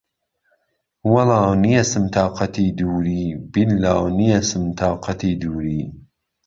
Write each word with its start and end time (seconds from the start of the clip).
وهڵا 1.11 1.41
نییهسم 1.63 2.03
تاقتی 2.17 2.65
دووری، 2.77 3.23
بیللا 3.51 3.95
نییهسم 4.17 4.63
تاقتی 4.79 5.31
دووری 5.41 5.81